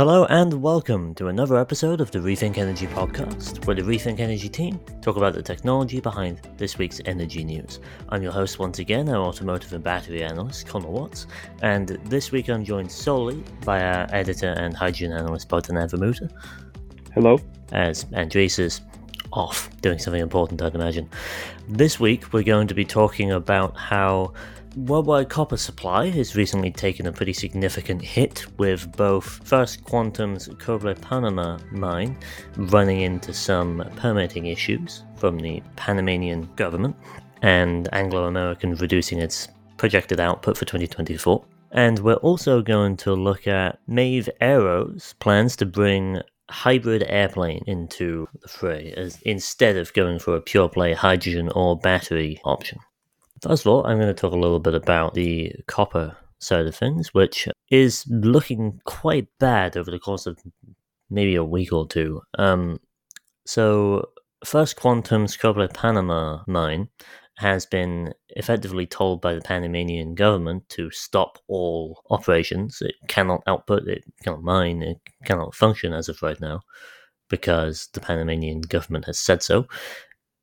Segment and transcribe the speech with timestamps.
[0.00, 4.48] Hello and welcome to another episode of the Rethink Energy podcast, where the Rethink Energy
[4.48, 7.80] team talk about the technology behind this week's energy news.
[8.08, 11.26] I'm your host once again, our automotive and battery analyst, Connor Watts,
[11.60, 16.30] and this week I'm joined solely by our editor and hydrogen analyst, Bogdan Avramuta.
[17.12, 17.38] Hello.
[17.72, 18.80] As Andres is
[19.34, 21.10] off doing something important, I'd imagine.
[21.68, 24.32] This week we're going to be talking about how
[24.76, 30.94] Worldwide copper supply has recently taken a pretty significant hit, with both First Quantum's Cobre
[30.94, 32.16] Panama mine
[32.56, 36.94] running into some permitting issues from the Panamanian government,
[37.42, 41.44] and Anglo American reducing its projected output for 2024.
[41.72, 48.28] And we're also going to look at Maeve Aero's plans to bring hybrid airplane into
[48.40, 52.78] the fray as instead of going for a pure play hydrogen or battery option.
[53.42, 56.74] First of all, I'm going to talk a little bit about the copper side of
[56.74, 60.38] things, which is looking quite bad over the course of
[61.08, 62.20] maybe a week or two.
[62.38, 62.80] Um,
[63.46, 64.10] so,
[64.44, 66.88] First Quantum's Cobre Panama mine
[67.36, 72.78] has been effectively told by the Panamanian government to stop all operations.
[72.82, 76.60] It cannot output, it cannot mine, it cannot function as of right now
[77.30, 79.66] because the Panamanian government has said so.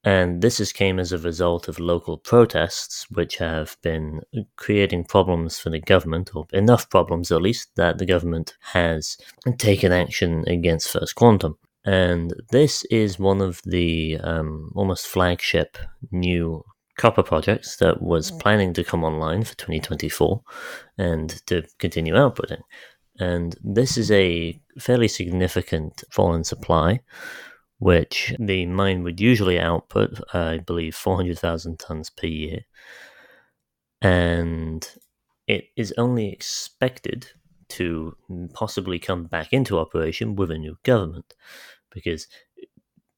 [0.03, 4.21] And this has came as a result of local protests, which have been
[4.55, 9.17] creating problems for the government, or enough problems at least, that the government has
[9.57, 11.57] taken action against First Quantum.
[11.83, 15.77] And this is one of the um, almost flagship
[16.11, 16.63] new
[16.97, 20.41] copper projects that was planning to come online for 2024
[20.97, 22.61] and to continue outputting.
[23.19, 27.01] And this is a fairly significant fall in supply
[27.79, 32.61] which the mine would usually output, I believe, 400,000 tons per year.
[34.01, 34.89] And
[35.47, 37.31] it is only expected
[37.69, 38.15] to
[38.53, 41.35] possibly come back into operation with a new government.
[41.91, 42.27] Because,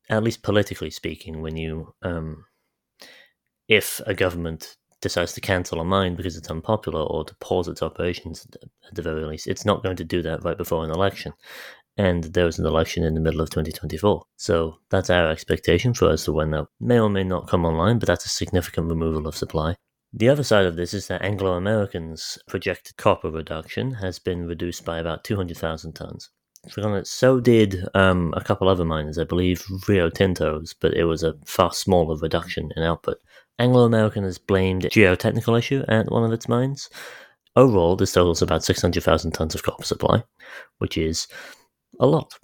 [0.09, 2.45] at least politically speaking, when you, um,
[3.67, 7.81] if a government decides to cancel a mine because it's unpopular or to pause its
[7.81, 11.33] operations at the very least, it's not going to do that right before an election
[11.97, 14.23] and there was an election in the middle of 2024.
[14.37, 17.99] So that's our expectation for us to when that may or may not come online,
[17.99, 19.75] but that's a significant removal of supply.
[20.11, 24.83] The other side of this is that Anglo American's projected copper reduction has been reduced
[24.83, 26.29] by about 200,000 tons.
[27.03, 31.35] So did um, a couple other miners, I believe Rio Tinto's, but it was a
[31.45, 33.17] far smaller reduction in output.
[33.59, 36.89] Anglo American has blamed a geotechnical issue at one of its mines.
[37.55, 40.23] Overall, this totals about 600,000 tons of copper supply,
[40.79, 41.27] which is
[41.99, 42.37] a lot.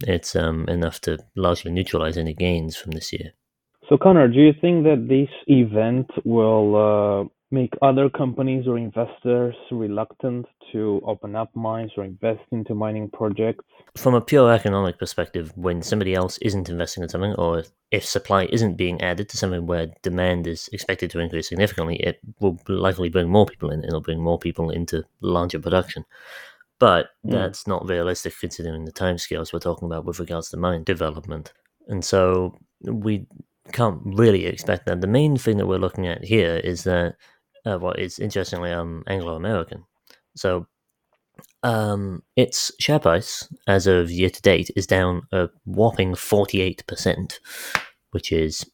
[0.00, 3.32] It's um, enough to largely neutralize any gains from this year.
[3.88, 9.54] So, Connor, do you think that this event will uh, make other companies or investors
[9.70, 13.64] reluctant to open up mines or invest into mining projects?
[13.96, 17.62] From a pure economic perspective, when somebody else isn't investing in something, or
[17.92, 22.18] if supply isn't being added to something where demand is expected to increase significantly, it
[22.40, 23.84] will likely bring more people in.
[23.84, 26.04] It'll bring more people into larger production.
[26.78, 27.32] But mm.
[27.32, 31.52] that's not realistic considering the timescales we're talking about with regards to mine development.
[31.88, 33.26] And so we
[33.72, 35.00] can't really expect that.
[35.00, 37.16] The main thing that we're looking at here is that
[37.64, 39.84] uh, what is interestingly um, Anglo American.
[40.36, 40.66] So
[41.62, 47.38] um, its share price as of year to date is down a whopping 48%,
[48.10, 48.64] which is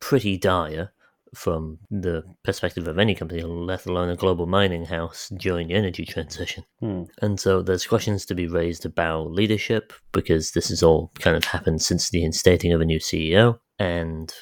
[0.00, 0.92] pretty dire
[1.34, 6.04] from the perspective of any company, let alone a global mining house during the energy
[6.04, 6.64] transition.
[6.80, 7.04] Hmm.
[7.20, 11.44] And so there's questions to be raised about leadership because this has all kind of
[11.44, 13.58] happened since the instating of a new CEO.
[13.78, 14.32] And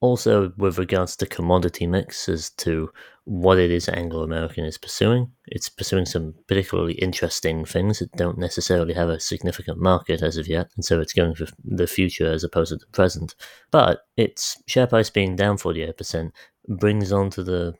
[0.00, 2.90] also with regards to commodity mix as to
[3.24, 5.30] what it is Anglo American is pursuing.
[5.46, 10.48] It's pursuing some particularly interesting things that don't necessarily have a significant market as of
[10.48, 13.34] yet, and so it's going for the future as opposed to the present.
[13.70, 16.30] But its share price being down 48%
[16.68, 17.74] brings onto the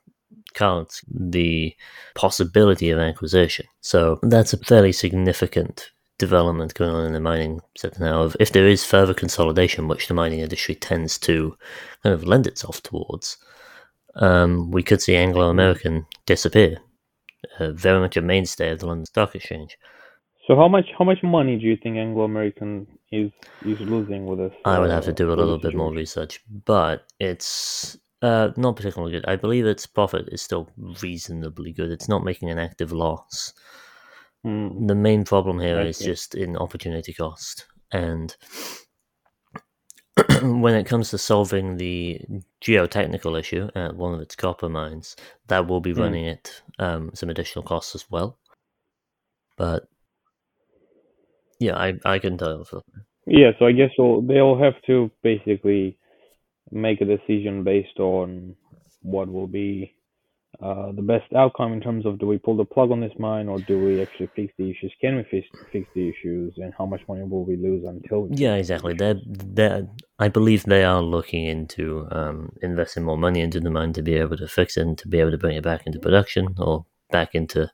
[0.54, 1.74] cards the
[2.14, 3.66] possibility of acquisition.
[3.80, 8.30] So that's a fairly significant development going on in the mining sector now.
[8.38, 11.56] If there is further consolidation, which the mining industry tends to
[12.02, 13.38] kind of lend itself towards,
[14.20, 16.78] um, we could see Anglo American disappear.
[17.58, 19.78] Uh, very much a mainstay of the London Stock Exchange.
[20.46, 23.30] So how much how much money do you think Anglo American is
[23.64, 24.52] is losing with this?
[24.64, 29.12] I would have to do a little bit more research, but it's uh, not particularly
[29.12, 29.24] good.
[29.26, 30.68] I believe its profit is still
[31.02, 31.90] reasonably good.
[31.90, 33.54] It's not making an active loss.
[34.44, 34.88] Mm.
[34.88, 37.66] The main problem here is just in opportunity cost.
[37.92, 38.34] And
[40.42, 42.20] when it comes to solving the
[42.62, 45.16] geotechnical issue at one of its copper mines,
[45.48, 46.00] that will be hmm.
[46.00, 46.32] running mm.
[46.32, 48.38] it um, some additional costs as well.
[49.56, 49.88] But
[51.58, 52.66] Yeah, I I can tell.
[53.26, 55.98] Yeah, so I guess we'll, they'll have to basically
[56.70, 58.56] make a decision based on
[59.02, 59.94] what will be
[60.62, 63.48] uh, the best outcome in terms of do we pull the plug on this mine
[63.48, 64.92] or do we actually fix the issues?
[65.00, 68.22] Can we fix, fix the issues and how much money will we lose until?
[68.22, 68.92] We yeah, exactly.
[68.92, 69.88] They're, they're,
[70.18, 74.14] I believe they are looking into um, investing more money into the mine to be
[74.14, 76.84] able to fix it and to be able to bring it back into production or
[77.10, 77.70] back into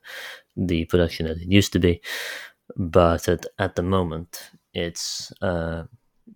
[0.55, 2.01] the production that it used to be.
[2.77, 5.83] But at, at the moment, it's, uh,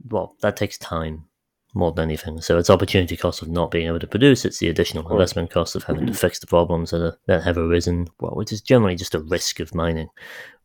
[0.10, 1.26] well, that takes time
[1.74, 2.42] more than anything.
[2.42, 4.44] So it's opportunity cost of not being able to produce.
[4.44, 7.58] It's the additional investment cost of having to fix the problems that, are, that have
[7.58, 8.08] arisen.
[8.20, 10.10] Well, which is generally just a risk of mining.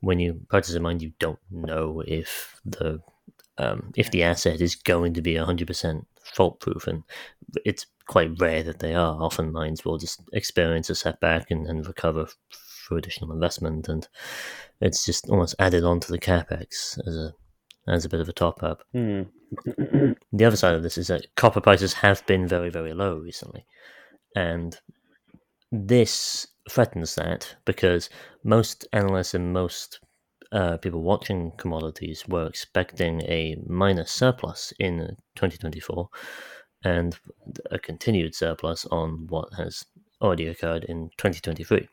[0.00, 3.00] When you purchase a mine, you don't know if the
[3.58, 7.04] um, if the asset is going to be hundred percent fault proof, and
[7.64, 9.22] it's quite rare that they are.
[9.22, 14.06] Often mines will just experience a setback and, and recover for additional investment, and
[14.80, 17.32] it's just almost added on to the capex as a
[17.88, 18.82] as a bit of a top up.
[18.92, 19.22] Hmm.
[20.32, 23.64] the other side of this is that copper prices have been very, very low recently.
[24.34, 24.78] And
[25.70, 28.10] this threatens that because
[28.44, 30.00] most analysts and most
[30.52, 34.98] uh, people watching commodities were expecting a minus surplus in
[35.36, 36.08] 2024
[36.84, 37.18] and
[37.70, 39.84] a continued surplus on what has
[40.20, 41.88] already occurred in 2023.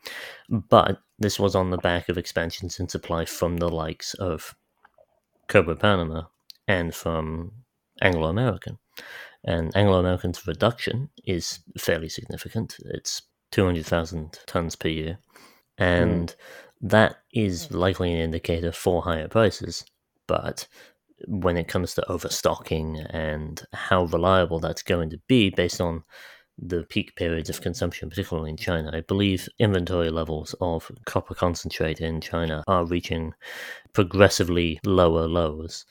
[0.48, 4.54] But this was on the back of expansions in supply from the likes of
[5.48, 6.22] Cobre Panama
[6.66, 7.52] and from
[8.00, 8.78] Anglo American.
[9.44, 12.76] And Anglo American's reduction is fairly significant.
[12.86, 15.18] It's 200,000 tons per year.
[15.76, 16.34] And mm.
[16.88, 19.84] that is likely an indicator for higher prices.
[20.26, 20.66] But
[21.26, 26.04] when it comes to overstocking and how reliable that's going to be based on
[26.58, 28.90] the peak periods of consumption, particularly in China.
[28.92, 33.34] I believe inventory levels of copper concentrate in China are reaching
[33.92, 35.84] progressively lower lows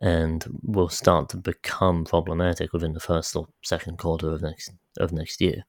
[0.00, 5.12] and will start to become problematic within the first or second quarter of next of
[5.12, 5.64] next year.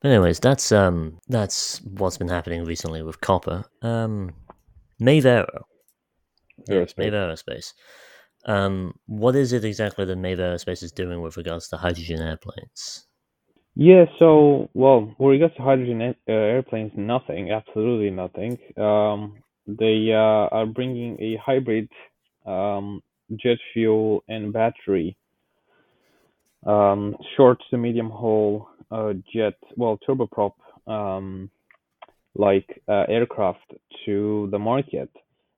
[0.00, 3.64] But anyways, that's um that's what's been happening recently with copper.
[3.82, 4.34] Um
[4.98, 5.66] Maeve Aero.
[6.68, 6.98] Aerospace.
[6.98, 7.72] Maeve Aerospace.
[8.46, 13.06] Um, what is it exactly that Maeve Aerospace is doing with regards to hydrogen airplanes?
[13.78, 18.58] Yeah, so, well, with regards to hydrogen uh, airplanes, nothing, absolutely nothing.
[18.78, 21.90] Um, they uh, are bringing a hybrid
[22.46, 23.02] um,
[23.36, 25.14] jet fuel and battery
[26.66, 30.52] um, short to medium haul uh, jet, well, turboprop
[30.86, 31.50] um,
[32.34, 33.74] like uh, aircraft
[34.06, 35.10] to the market.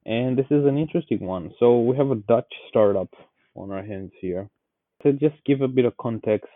[0.07, 1.53] And this is an interesting one.
[1.61, 3.11] So we have a Dutch startup
[3.55, 4.49] on our hands here.
[5.05, 6.49] To just give a bit of context,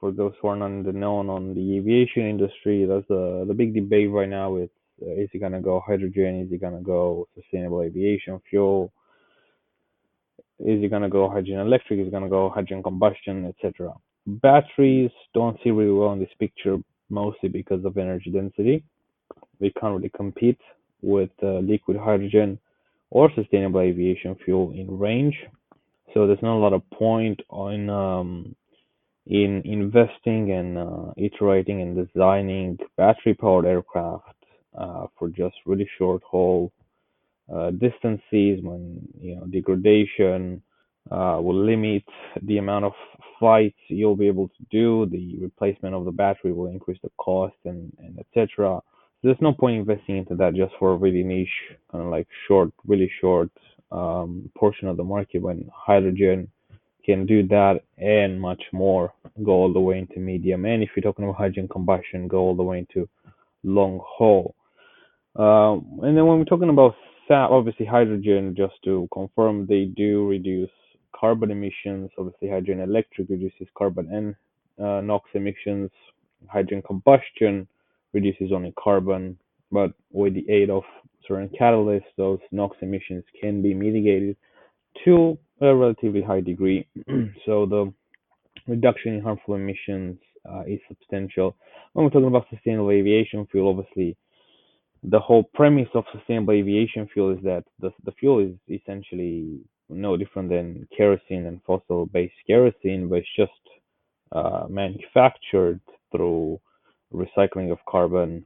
[0.00, 3.54] for those who are not in the know on the aviation industry, that's the the
[3.54, 4.56] big debate right now.
[4.56, 4.72] It's
[5.02, 6.40] uh, is it gonna go hydrogen?
[6.40, 8.92] Is it gonna go sustainable aviation fuel?
[10.60, 12.00] Is it gonna go hydrogen electric?
[12.00, 13.92] Is it gonna go hydrogen combustion, etc.
[14.26, 16.78] Batteries don't see really well in this picture,
[17.10, 18.84] mostly because of energy density.
[19.60, 20.60] They can't really compete
[21.02, 22.58] with uh, liquid hydrogen
[23.10, 25.36] or sustainable aviation fuel in range.
[26.14, 28.56] So there's not a lot of point on um,
[29.28, 34.34] in investing and uh, iterating and designing battery powered aircraft
[34.78, 36.72] uh, for just really short haul
[37.54, 40.62] uh, distances when you know degradation
[41.10, 42.02] uh, will limit
[42.42, 42.92] the amount of
[43.38, 47.54] flights you'll be able to do the replacement of the battery will increase the cost
[47.66, 48.80] and, and etc
[49.20, 51.48] So there's no point investing into that just for a really niche
[51.92, 53.50] kind of like short really short
[53.92, 56.48] um, portion of the market when hydrogen
[57.08, 59.14] can do that and much more.
[59.42, 62.54] Go all the way into medium, and if you're talking about hydrogen combustion, go all
[62.54, 63.08] the way into
[63.64, 64.54] long haul.
[65.36, 66.94] Um, and then when we're talking about
[67.28, 70.70] SAF, obviously hydrogen, just to confirm, they do reduce
[71.18, 72.10] carbon emissions.
[72.18, 75.90] Obviously, hydrogen electric reduces carbon and uh, NOx emissions.
[76.48, 77.66] Hydrogen combustion
[78.12, 79.38] reduces only carbon,
[79.72, 80.82] but with the aid of
[81.26, 84.36] certain catalysts, those NOx emissions can be mitigated
[85.04, 86.86] to a relatively high degree.
[87.46, 87.92] so the
[88.66, 91.56] reduction in harmful emissions uh, is substantial.
[91.92, 94.16] When we're talking about sustainable aviation fuel, obviously
[95.02, 100.16] the whole premise of sustainable aviation fuel is that the, the fuel is essentially no
[100.16, 103.52] different than kerosene and fossil based kerosene, but it's just
[104.32, 105.80] uh, manufactured
[106.12, 106.60] through
[107.12, 108.44] recycling of carbon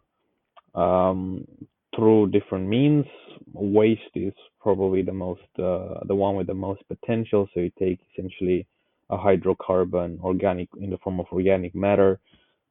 [0.75, 1.47] um,
[1.97, 3.07] through different means.
[3.53, 7.49] Waste is probably the most uh, the one with the most potential.
[7.55, 8.67] So you take essentially
[9.11, 12.21] a hydrocarbon, organic in the form of organic matter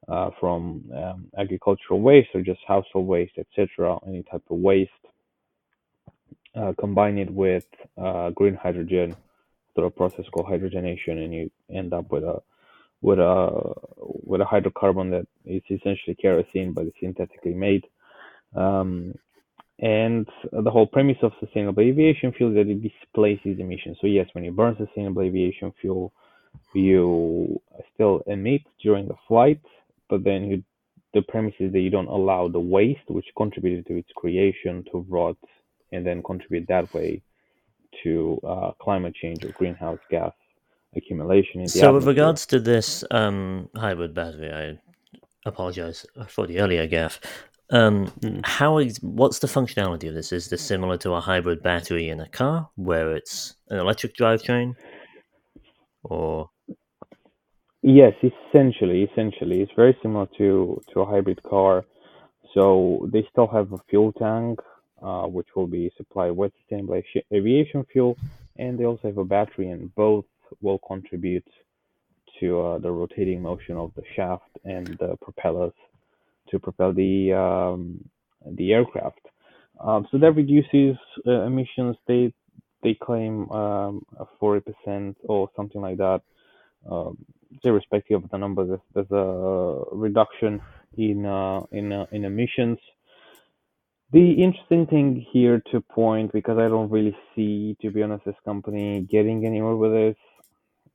[0.08, 3.98] uh, from um, agricultural waste or just household waste, etc.
[4.06, 4.90] Any type of waste,
[6.56, 7.66] uh, combine it with
[8.02, 9.16] uh, green hydrogen
[9.74, 12.42] through a process called hydrogenation, and you end up with a
[13.02, 17.84] with a with a hydrocarbon that is essentially kerosene, but it's synthetically made.
[18.54, 19.14] Um,
[19.78, 23.98] and the whole premise of sustainable aviation fuel is that it displaces emissions.
[24.00, 26.12] So yes, when you burn sustainable aviation fuel,
[26.74, 27.60] you
[27.94, 29.60] still emit during the flight,
[30.08, 30.62] but then you,
[31.14, 35.04] the premise is that you don't allow the waste, which contributed to its creation, to
[35.08, 35.36] rot
[35.90, 37.20] and then contribute that way
[38.02, 40.32] to uh, climate change or greenhouse gas
[40.96, 44.78] accumulation in the So, with regards to this um, hybrid battery, I
[45.48, 47.20] apologize for the earlier gaff.
[47.70, 48.40] Um, Mm.
[48.44, 50.32] how is what's the functionality of this?
[50.32, 54.74] Is this similar to a hybrid battery in a car, where it's an electric drivetrain,
[56.02, 56.50] or
[57.84, 61.84] Yes, essentially, essentially, it's very similar to to a hybrid car.
[62.54, 64.60] So they still have a fuel tank,
[65.02, 68.16] uh, which will be supplied with sustainable avi- aviation fuel,
[68.56, 70.26] and they also have a battery, and both
[70.60, 71.46] will contribute
[72.38, 75.72] to uh, the rotating motion of the shaft and the propellers
[76.50, 78.04] to propel the um,
[78.46, 79.20] the aircraft.
[79.80, 80.96] Um, so that reduces
[81.26, 81.96] uh, emissions.
[82.06, 82.32] They
[82.82, 84.04] they claim um,
[84.38, 86.22] forty percent or something like that.
[86.90, 87.18] Um,
[87.62, 90.60] irrespective of the number, there's, there's a reduction
[90.96, 92.78] in uh, in uh, in emissions.
[94.12, 98.34] The interesting thing here to point, because I don't really see, to be honest, this
[98.44, 100.16] company getting anywhere with this,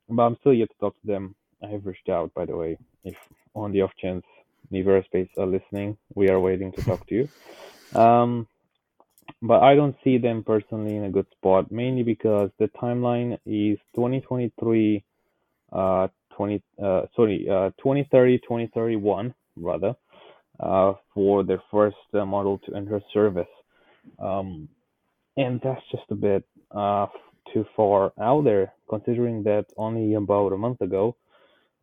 [0.07, 1.35] but I'm still yet to talk to them.
[1.63, 3.15] I have reached out, by the way, if
[3.55, 4.23] on the off chance
[4.71, 7.99] Maeve Aerospace are listening, we are waiting to talk to you.
[7.99, 8.47] Um,
[9.41, 13.77] but I don't see them personally in a good spot, mainly because the timeline is
[13.95, 15.03] 2023,
[15.71, 19.95] uh, 20, uh, sorry, uh, 2030, 2031, rather,
[20.59, 23.47] uh, for their first uh, model to enter service.
[24.19, 24.69] Um,
[25.35, 27.07] and that's just a bit uh,
[27.53, 31.15] too far out there, considering that only about a month ago,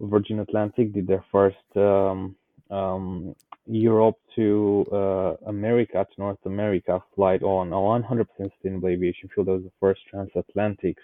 [0.01, 2.35] Virgin Atlantic did their first um,
[2.75, 3.35] um,
[3.67, 9.47] Europe to uh, America, to North America flight on a 100% sustainable aviation fuel.
[9.47, 10.97] That was the first transatlantic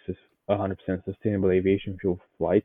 [0.48, 2.64] 100% sustainable aviation fuel flight.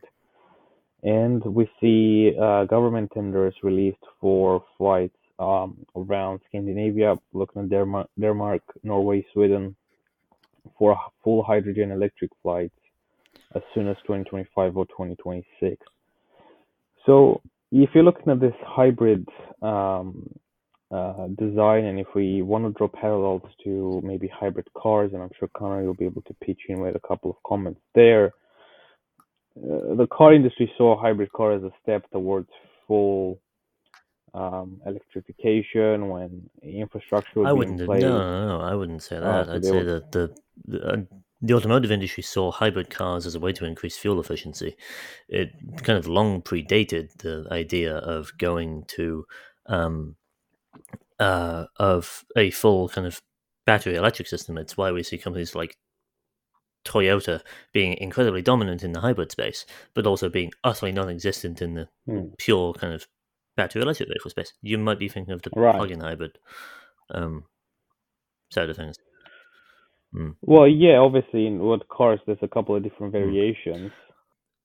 [1.04, 8.10] And we see uh, government tenders released for flights um, around Scandinavia, looking at Denmark,
[8.20, 9.76] Denmark, Norway, Sweden,
[10.80, 12.74] for full hydrogen electric flights
[13.54, 15.78] as soon as 2025 or 2026.
[17.06, 17.42] So
[17.84, 19.28] if you're looking at this hybrid
[19.62, 20.30] um,
[20.92, 25.30] uh, design, and if we want to draw parallels to maybe hybrid cars, and I'm
[25.38, 28.28] sure Connor will be able to pitch in with a couple of comments there.
[29.58, 32.50] Uh, the car industry saw a hybrid car as a step towards
[32.88, 33.40] full
[34.34, 37.80] um, electrification when infrastructure I wouldn't.
[37.80, 39.46] No, no, no, I wouldn't say Oh, that.
[39.48, 40.36] so I'd say would- that the
[40.68, 40.98] the, uh,
[41.42, 44.76] the automotive industry saw hybrid cars as a way to increase fuel efficiency.
[45.28, 45.52] It
[45.84, 49.26] kind of long predated the idea of going to
[49.68, 50.16] um,
[51.20, 53.22] uh, of a full kind of
[53.66, 54.58] battery electric system.
[54.58, 55.78] It's why we see companies like
[56.86, 57.42] Toyota
[57.74, 62.28] being incredibly dominant in the hybrid space, but also being utterly non-existent in the Hmm.
[62.38, 63.08] pure kind of
[63.56, 64.54] battery electric vehicle space.
[64.62, 65.76] You might be thinking of the Right.
[65.76, 66.38] plug-in hybrid
[67.10, 67.46] um,
[68.52, 68.98] side of things.
[70.42, 73.20] Well, yeah, obviously, in with cars, there's a couple of different Hmm.
[73.20, 73.92] variations.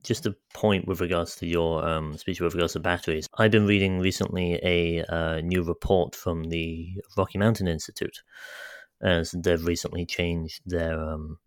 [0.03, 3.27] Just a point with regards to your um, speech with regards to batteries.
[3.37, 6.89] I've been reading recently a uh, new report from the
[7.19, 8.23] Rocky Mountain Institute,
[9.03, 11.39] as they've recently changed their um,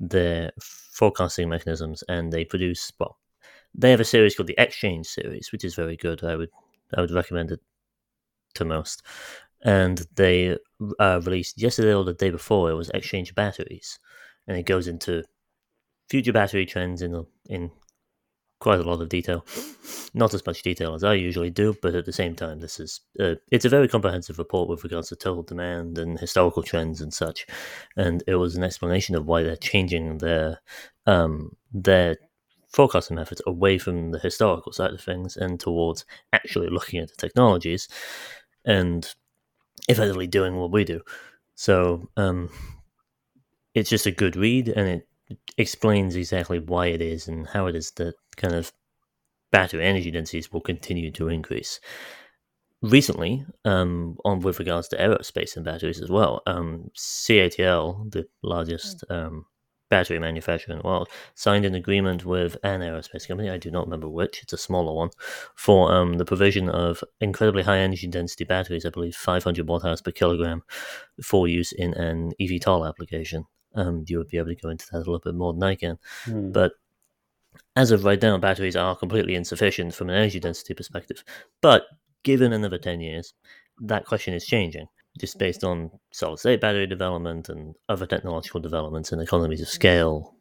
[0.00, 3.16] their forecasting mechanisms, and they produce well,
[3.74, 6.24] they have a series called the Exchange series, which is very good.
[6.24, 6.50] I would
[6.96, 7.60] I would recommend it
[8.54, 9.02] to most.
[9.64, 10.58] And they
[11.00, 13.98] uh, released yesterday or the day before it was Exchange batteries,
[14.46, 15.24] and it goes into
[16.10, 17.70] future battery trends in in
[18.60, 19.44] quite a lot of detail.
[20.14, 23.00] Not as much detail as I usually do, but at the same time, this is
[23.20, 27.12] uh, it's a very comprehensive report with regards to total demand and historical trends and
[27.12, 27.46] such.
[27.96, 30.60] And it was an explanation of why they're changing their
[31.06, 32.16] um, their
[32.68, 37.16] forecasting methods away from the historical side of things and towards actually looking at the
[37.16, 37.88] technologies
[38.64, 39.14] and
[39.88, 41.00] effectively doing what we do.
[41.54, 42.50] So um,
[43.74, 45.08] it's just a good read, and it
[45.56, 48.72] explains exactly why it is and how it is that kind of
[49.52, 51.80] battery energy densities will continue to increase.
[52.82, 59.04] Recently, um, on with regards to aerospace and batteries as well, um, CATL, the largest
[59.08, 59.46] um,
[59.94, 63.84] battery manufacturer in the world, signed an agreement with an aerospace company, I do not
[63.84, 65.10] remember which, it's a smaller one,
[65.54, 70.02] for um, the provision of incredibly high energy density batteries, I believe 500 watt hours
[70.02, 70.64] per kilogram,
[71.22, 73.46] for use in an eVTOL application.
[73.76, 75.76] Um, you would be able to go into that a little bit more than I
[75.76, 75.98] can.
[76.24, 76.50] Hmm.
[76.50, 76.72] But
[77.76, 81.22] as of right now, batteries are completely insufficient from an energy density perspective.
[81.60, 81.84] But
[82.24, 83.32] given another 10 years,
[83.80, 85.40] that question is changing just mm-hmm.
[85.40, 89.74] based on solid state battery development and other technological developments and economies of mm-hmm.
[89.74, 90.34] scale,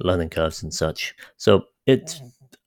[0.00, 1.14] learning curves and such.
[1.36, 2.20] So it,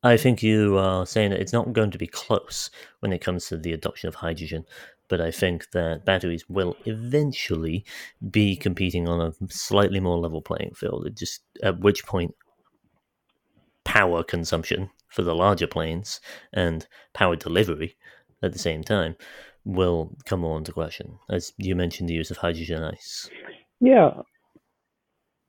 [0.03, 2.69] I think you are saying that it's not going to be close
[3.00, 4.65] when it comes to the adoption of hydrogen,
[5.07, 7.85] but I think that batteries will eventually
[8.31, 11.05] be competing on a slightly more level playing field.
[11.05, 12.35] It just at which point
[13.83, 16.19] power consumption for the larger planes
[16.51, 17.95] and power delivery
[18.43, 19.15] at the same time
[19.65, 21.19] will come more into question.
[21.29, 23.29] As you mentioned, the use of hydrogen ice.
[23.81, 24.12] Yeah,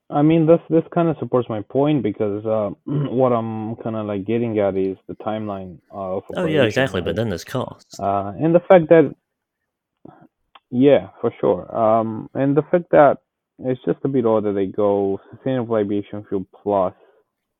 [0.09, 4.05] I mean this this kind of supports my point because uh, what I'm kind of
[4.05, 7.01] like getting at is the timeline of Oh yeah, exactly.
[7.01, 7.99] But then there's costs.
[7.99, 9.13] Uh, and the fact that
[10.69, 11.75] yeah, for sure.
[11.75, 13.17] Um, and the fact that
[13.59, 16.93] it's just a bit odd that they go sustainable aviation fuel plus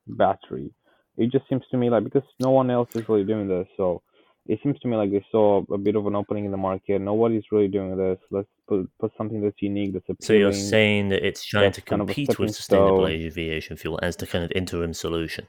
[0.07, 0.71] battery.
[1.17, 4.03] It just seems to me like because no one else is really doing this, so
[4.47, 6.99] it seems to me like they saw a bit of an opening in the market.
[7.01, 8.17] Nobody's really doing this.
[8.31, 10.17] Let's put put something that's unique, that's appealing.
[10.21, 13.11] So you're saying that it's trying That's to kind of compete with sustainable stone.
[13.11, 15.47] aviation fuel as the kind of interim solution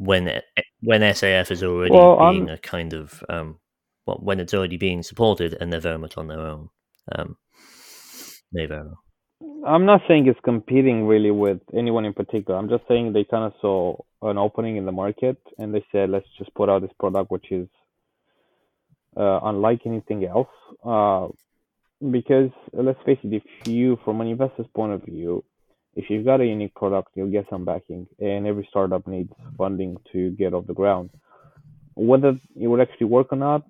[0.00, 0.40] when
[0.80, 3.58] when SAF is already Well, being I'm a kind of um,
[4.06, 6.70] well, when it's already being supported and they're very much on their own.
[7.12, 7.36] Um,
[8.52, 9.02] they very well.
[9.66, 12.58] I'm not saying it's competing really with anyone in particular.
[12.58, 16.10] I'm just saying they kind of saw an opening in the market and they said,
[16.10, 17.68] let's just put out this product, which is
[19.16, 20.48] uh, unlike anything else.
[20.84, 21.28] Uh,
[22.10, 25.44] because let's face it, if you, from an investor's point of view,
[25.94, 29.96] if you've got a unique product, you'll get some backing, and every startup needs funding
[30.12, 31.10] to get off the ground.
[31.94, 33.64] Whether it would actually work or not,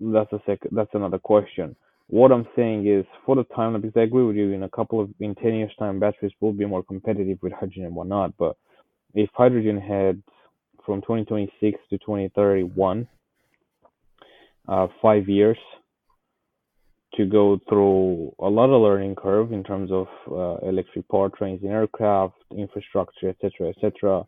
[0.00, 1.74] that's a sec- that's another question.
[2.08, 5.00] What I'm saying is, for the time, because I agree with you, in a couple
[5.00, 8.34] of in ten years' time, batteries will be more competitive with hydrogen and whatnot.
[8.38, 8.56] But
[9.14, 10.22] if hydrogen had
[10.86, 13.06] from 2026 to 2031,
[14.68, 15.58] uh, five years
[17.14, 21.70] to go through a lot of learning curve in terms of uh, electric powertrains in
[21.70, 24.24] aircraft, infrastructure, etc., etc.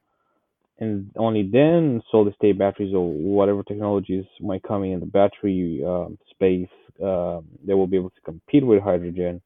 [0.78, 6.18] And only then solid state batteries or whatever technologies might come in the battery um
[6.30, 6.68] space,
[7.04, 9.42] uh, they will be able to compete with hydrogen.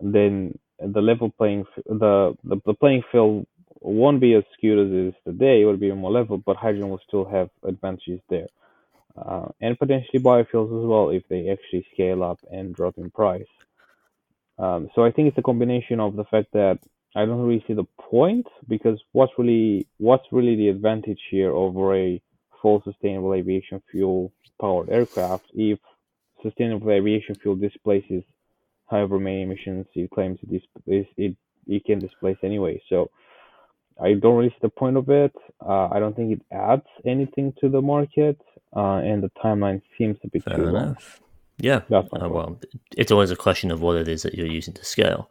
[0.00, 3.46] Then the level playing, the, the the playing field
[3.80, 5.62] won't be as skewed as it is today.
[5.62, 8.48] It will be more level, but hydrogen will still have advantages there
[9.18, 13.46] uh, and potentially biofuels as well if they actually scale up and drop in price.
[14.58, 16.78] Um, so I think it's a combination of the fact that
[17.16, 21.96] I don't really see the point because what's really what's really the advantage here over
[21.96, 22.22] a
[22.62, 25.78] full sustainable aviation fuel powered aircraft if
[26.42, 28.22] sustainable aviation fuel displaces
[28.90, 30.50] however many emissions it claims it,
[30.86, 32.80] dis- it, it can displace anyway.
[32.88, 33.10] So
[34.00, 35.34] I don't really see the point of it.
[35.64, 38.40] Uh, I don't think it adds anything to the market,
[38.76, 40.96] uh, and the timeline seems a bit Fair too long.
[41.58, 41.82] Yeah.
[41.90, 42.60] Uh, well,
[42.96, 45.30] it's always a question of what it is that you're using to scale.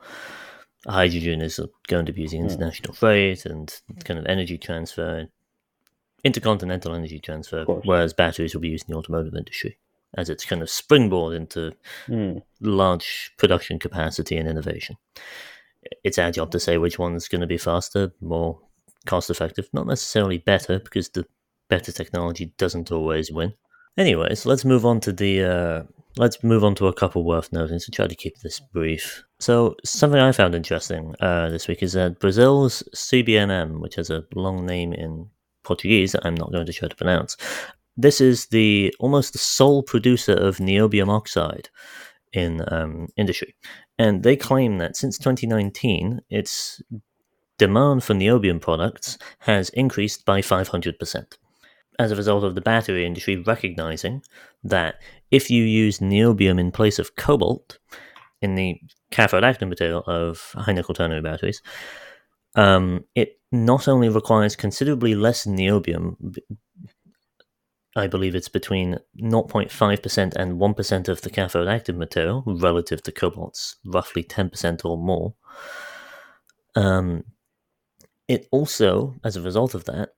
[0.85, 2.49] Hydrogen is going to be using Hmm.
[2.49, 5.27] international freight and kind of energy transfer,
[6.23, 9.77] intercontinental energy transfer, whereas batteries will be used in the automotive industry
[10.15, 11.73] as its kind of springboard into
[12.05, 12.37] Hmm.
[12.61, 14.97] large production capacity and innovation.
[16.03, 18.59] It's our job to say which one's going to be faster, more
[19.05, 21.25] cost effective, not necessarily better, because the
[21.69, 23.53] better technology doesn't always win.
[23.97, 25.83] Anyways, let's move on to the uh,
[26.17, 29.23] let's move on to a couple worth noting to try to keep this brief.
[29.39, 34.23] So something I found interesting uh, this week is that Brazil's CBMM, which has a
[34.35, 35.29] long name in
[35.63, 37.37] Portuguese that I'm not going to try to pronounce.
[37.97, 41.69] This is the almost the sole producer of niobium oxide
[42.31, 43.55] in um, industry,
[43.97, 46.81] and they claim that since 2019, its
[47.57, 51.37] demand for niobium products has increased by 500%
[51.99, 54.21] as a result of the battery industry recognizing
[54.63, 54.95] that
[55.31, 57.79] if you use niobium in place of cobalt
[58.41, 58.79] in the
[59.11, 61.61] cathode active material of high nickel ternary batteries,
[62.55, 66.15] um, it not only requires considerably less niobium,
[67.97, 73.75] I believe it's between 0.5% and 1% of the cathode active material relative to cobalt's
[73.83, 75.33] roughly 10% or more.
[76.75, 77.23] Um,
[78.27, 80.09] it also, as a result of that,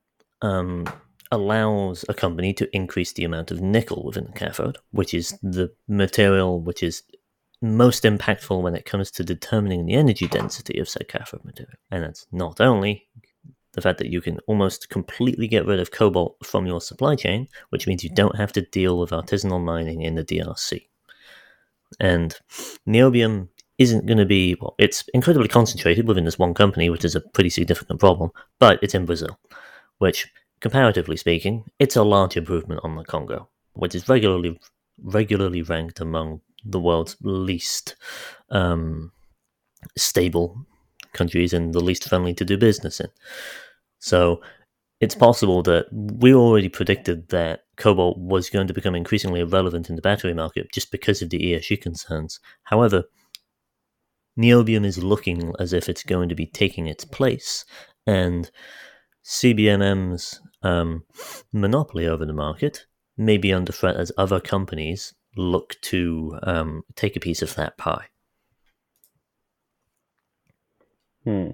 [0.42, 0.86] um,
[1.32, 5.72] allows a company to increase the amount of nickel within the cathode, which is the
[5.88, 7.04] material which is
[7.62, 11.78] most impactful when it comes to determining the energy density of said cathode material.
[11.92, 13.08] And that's not only
[13.80, 17.48] the fact that you can almost completely get rid of cobalt from your supply chain,
[17.70, 20.88] which means you don't have to deal with artisanal mining in the DRC.
[22.00, 22.38] And
[22.88, 27.16] niobium isn't going to be, well, it's incredibly concentrated within this one company, which is
[27.16, 29.40] a pretty significant problem, but it's in Brazil,
[30.00, 30.28] which,
[30.60, 34.60] comparatively speaking, it's a large improvement on the Congo, which is regularly
[35.02, 37.96] regularly ranked among the world's least
[38.50, 39.14] um,
[39.98, 40.66] stable
[41.14, 43.08] countries and the least friendly to do business in.
[44.00, 44.42] So
[45.00, 49.96] it's possible that we already predicted that cobalt was going to become increasingly irrelevant in
[49.96, 52.40] the battery market just because of the ESG concerns.
[52.64, 53.06] However,
[54.38, 57.64] niobium is looking as if it's going to be taking its place,
[58.06, 58.52] and
[59.24, 61.04] CBMM's um,
[61.54, 62.86] monopoly over the market
[63.18, 67.78] may be under threat as other companies look to um, take a piece of that
[67.78, 68.08] pie.
[71.24, 71.52] Hmm.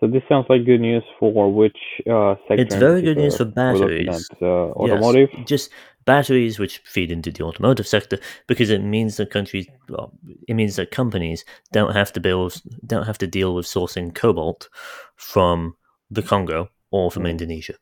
[0.00, 1.76] So this sounds like good news for which
[2.10, 2.62] uh, sector?
[2.62, 4.28] It's very good news for batteries.
[4.30, 5.30] At, uh, automotive.
[5.32, 5.70] Yes, just
[6.04, 10.12] batteries, which feed into the automotive sector, because it means that countries, well,
[10.46, 14.68] it means that companies don't have to build, don't have to deal with sourcing cobalt
[15.16, 15.76] from
[16.10, 17.30] the Congo or from mm.
[17.30, 17.74] Indonesia,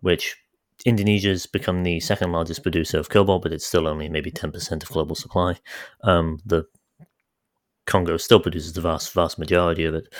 [0.00, 0.36] which
[0.84, 4.88] Indonesia's become the second largest producer of cobalt, but it's still only maybe 10% of
[4.88, 5.56] global supply.
[6.02, 6.64] Um, the
[7.86, 10.12] Congo still produces the vast, vast majority of it.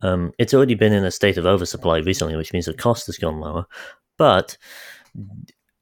[0.00, 3.18] Um, it's already been in a state of oversupply recently, which means the cost has
[3.18, 3.66] gone lower.
[4.16, 4.56] But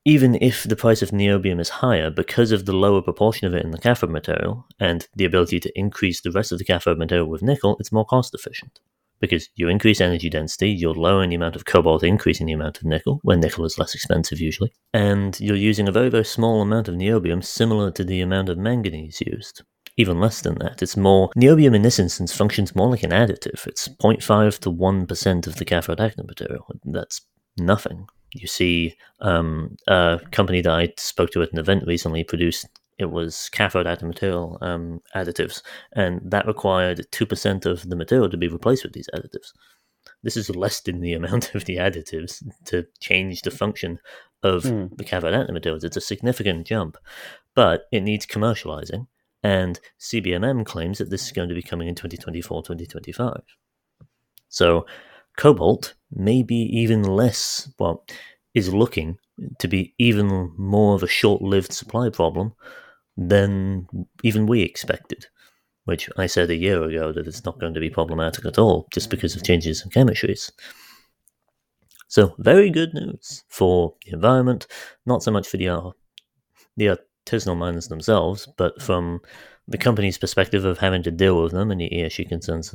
[0.04, 3.64] even if the price of niobium is higher, because of the lower proportion of it
[3.64, 7.28] in the cathode material and the ability to increase the rest of the cathode material
[7.28, 8.80] with nickel, it's more cost efficient
[9.20, 12.84] because you increase energy density, you're lowering the amount of cobalt, increasing the amount of
[12.84, 16.88] nickel, where nickel is less expensive usually, and you're using a very, very small amount
[16.88, 19.62] of niobium similar to the amount of manganese used.
[19.96, 20.82] Even less than that.
[20.82, 23.66] It's more, niobium in this instance functions more like an additive.
[23.66, 26.66] It's 0.5 to 1% of the cathode active material.
[26.84, 27.22] That's
[27.56, 28.06] nothing.
[28.34, 32.66] You see, um, a company that I spoke to at an event recently produced
[32.98, 38.36] it was cathode active material um, additives, and that required 2% of the material to
[38.36, 39.52] be replaced with these additives.
[40.22, 43.98] This is less than the amount of the additives to change the function
[44.42, 44.96] of mm.
[44.96, 45.84] the cathode active materials.
[45.84, 46.96] It's a significant jump,
[47.54, 49.06] but it needs commercializing,
[49.46, 53.42] and CBMM claims that this is going to be coming in 2024 2025.
[54.48, 54.86] So,
[55.36, 58.04] cobalt may be even less, well,
[58.54, 59.18] is looking
[59.60, 62.54] to be even more of a short lived supply problem
[63.16, 63.86] than
[64.24, 65.26] even we expected,
[65.84, 68.88] which I said a year ago that it's not going to be problematic at all
[68.92, 70.50] just because of changes in chemistries.
[72.08, 74.66] So, very good news for the environment,
[75.06, 75.92] not so much for the,
[76.76, 79.20] the artisanal miners themselves, but from
[79.68, 82.70] the company's perspective of having to deal with them and the ESG concerns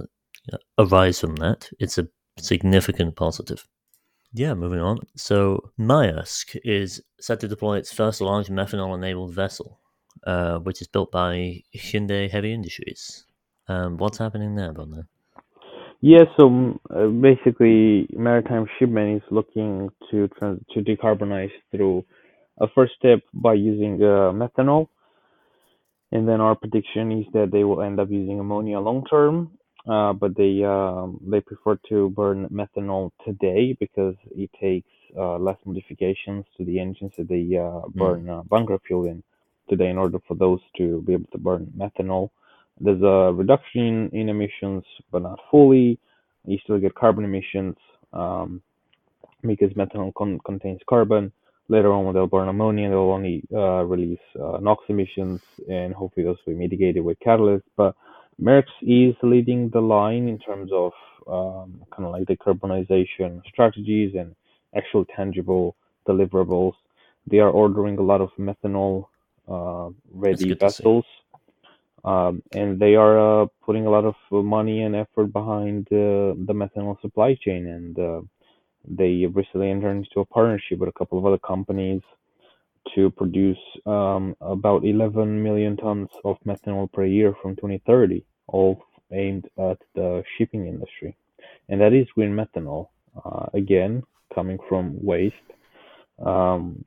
[0.48, 3.68] that arise from that, it's a significant positive.
[4.34, 5.00] Yeah, moving on.
[5.16, 9.82] So, Maersk is set to deploy its first large methanol enabled vessel
[10.26, 13.26] uh, which is built by Hyundai Heavy Industries.
[13.68, 15.08] Um, what's happening there, Bronner?
[16.02, 22.06] Yeah, so uh, basically, maritime shipment is looking to trans- to decarbonize through
[22.62, 24.88] a first step by using uh, methanol,
[26.12, 29.52] and then our prediction is that they will end up using ammonia long term.
[29.90, 35.58] Uh, but they um, they prefer to burn methanol today because it takes uh, less
[35.66, 38.00] modifications to the engines that they uh, hmm.
[38.00, 38.48] burn mm.
[38.48, 39.24] bunker fuel in
[39.70, 42.30] today in order for those to be able to burn methanol.
[42.80, 45.98] There's a reduction in emissions, but not fully.
[46.46, 47.76] You still get carbon emissions
[48.14, 48.62] um,
[49.42, 51.32] because methanol con- contains carbon.
[51.72, 56.26] Later on, when they'll burn ammonia, they'll only uh, release uh, NOx emissions, and hopefully
[56.26, 57.72] those will be mitigated with catalysts.
[57.78, 57.96] But
[58.42, 60.92] Maersk is leading the line in terms of
[61.28, 64.36] um, kind of like decarbonization strategies and
[64.76, 66.74] actual tangible deliverables.
[67.26, 69.06] They are ordering a lot of methanol
[69.48, 71.06] uh, ready vessels.
[72.04, 76.54] Um, and they are uh, putting a lot of money and effort behind uh, the
[76.54, 77.68] methanol supply chain.
[77.68, 78.22] And uh,
[78.88, 82.02] they recently entered into a partnership with a couple of other companies
[82.96, 89.46] to produce um, about 11 million tons of methanol per year from 2030, all aimed
[89.58, 91.16] at the shipping industry.
[91.70, 92.88] And that is green methanol,
[93.24, 95.36] uh, again, coming from waste.
[96.24, 96.84] Um,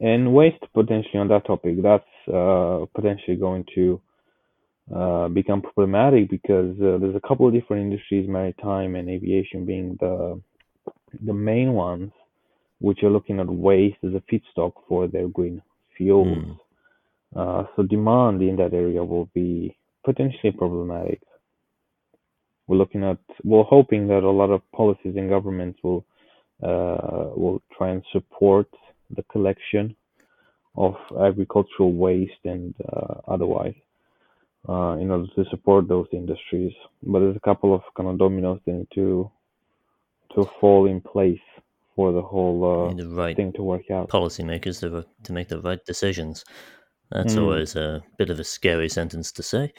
[0.00, 4.00] and waste potentially on that topic that's uh, potentially going to
[4.94, 9.96] uh, become problematic because uh, there's a couple of different industries maritime and aviation being
[10.00, 10.40] the
[11.24, 12.12] the main ones
[12.80, 15.62] which are looking at waste as a feedstock for their green
[15.96, 16.58] fuels
[17.34, 17.68] mm.
[17.76, 21.20] so demand in that area will be potentially problematic.
[22.66, 26.04] We're looking at, we're hoping that a lot of policies and governments will
[26.62, 28.66] uh, will try and support
[29.14, 29.94] the collection
[30.74, 33.74] of agricultural waste and uh, otherwise
[34.68, 36.72] uh, in order to support those industries.
[37.02, 39.30] But there's a couple of kind of dominoes that need to
[40.36, 41.40] to fall in place
[41.96, 44.08] for the whole uh, the right thing to work out.
[44.10, 46.44] policymakers to, to make the right decisions.
[47.10, 47.42] That's Mm.
[47.42, 49.72] always a bit of a scary sentence to say.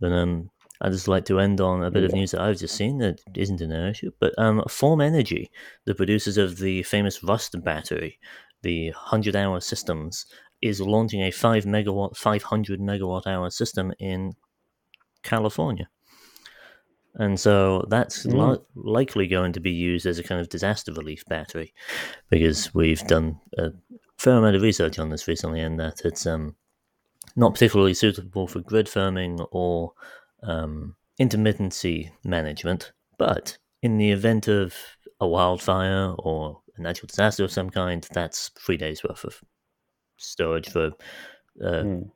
[0.00, 2.74] But um, I'd just like to end on a bit of news that I've just
[2.76, 4.10] seen that isn't an issue.
[4.20, 5.50] But um, Form Energy,
[5.86, 8.18] the producers of the famous Rust battery,
[8.62, 10.26] the 100 hour systems,
[10.60, 14.32] is launching a 5 megawatt, 500 megawatt hour system in
[15.22, 15.88] California.
[17.14, 18.52] And so that's Mm.
[18.56, 21.74] li- likely going to be used as a kind of disaster relief battery
[22.30, 23.70] because we've done a
[24.18, 26.56] fair amount of research on this recently and that it's um,
[27.36, 29.92] not particularly suitable for grid firming or
[30.42, 32.92] um, intermittency management.
[33.18, 34.74] But in the event of
[35.20, 39.40] a wildfire or a natural disaster of some kind, that's three days worth of
[40.16, 40.92] storage for
[41.62, 42.10] uh, Mm.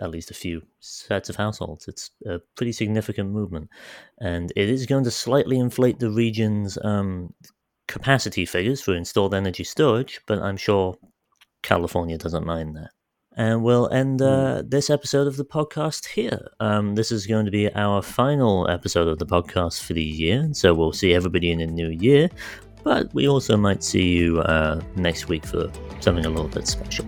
[0.00, 1.88] At least a few sets of households.
[1.88, 3.68] It's a pretty significant movement,
[4.20, 7.34] and it is going to slightly inflate the region's um,
[7.86, 10.20] capacity figures for installed energy storage.
[10.26, 10.96] But I'm sure
[11.62, 12.90] California doesn't mind that.
[13.36, 16.48] And we'll end uh, this episode of the podcast here.
[16.58, 20.48] Um, this is going to be our final episode of the podcast for the year,
[20.52, 22.30] so we'll see everybody in the new year.
[22.82, 25.70] But we also might see you uh, next week for
[26.00, 27.06] something a little bit special.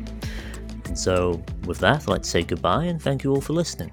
[0.95, 3.93] So, with that, to say goodbye and thank you all for listening.